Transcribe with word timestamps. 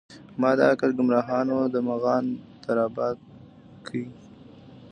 مــــــــا 0.39 0.49
د 0.57 0.59
عـــــــقل 0.69 0.91
ګــــمراهانو 0.97 1.57
د 1.73 1.75
مغان 1.89 2.25
در 2.63 2.77
اباد 2.87 3.17
کړی 3.85 4.03